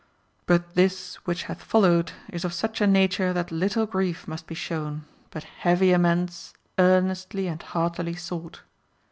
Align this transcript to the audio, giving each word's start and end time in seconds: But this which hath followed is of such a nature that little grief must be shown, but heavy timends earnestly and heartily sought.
But 0.47 0.73
this 0.73 1.17
which 1.25 1.43
hath 1.43 1.61
followed 1.61 2.13
is 2.33 2.43
of 2.43 2.53
such 2.55 2.81
a 2.81 2.87
nature 2.87 3.33
that 3.33 3.51
little 3.51 3.85
grief 3.85 4.27
must 4.27 4.47
be 4.47 4.55
shown, 4.55 5.03
but 5.29 5.43
heavy 5.43 5.89
timends 5.89 6.53
earnestly 6.79 7.45
and 7.45 7.61
heartily 7.61 8.15
sought. 8.15 8.61